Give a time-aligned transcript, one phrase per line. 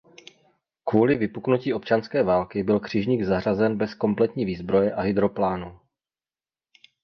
[0.83, 5.79] Kvůli vypuknutí občanské války byl křižník zařazen bez kompletní výzbroje a hydroplánů.